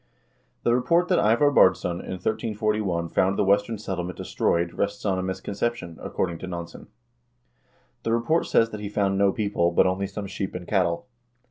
The 0.63 0.73
report 0.73 1.09
that 1.09 1.19
Ivar 1.19 1.51
Baardsson 1.51 2.01
in 2.03 2.13
1341 2.17 3.07
found 3.09 3.37
the 3.37 3.43
Western 3.43 3.77
Settlement 3.77 4.17
destroyed 4.17 4.73
rests 4.73 5.05
on 5.05 5.19
a 5.19 5.21
misconception, 5.21 5.99
according 6.01 6.39
to 6.39 6.47
Nansen. 6.47 6.87
The 8.01 8.11
report 8.11 8.47
says 8.47 8.71
that 8.71 8.81
he 8.81 8.89
found 8.89 9.19
no 9.19 9.31
people, 9.31 9.69
but 9.71 9.85
only 9.85 10.07
some 10.07 10.25
sheep 10.25 10.55
and 10.55 10.67
cattle. 10.67 11.05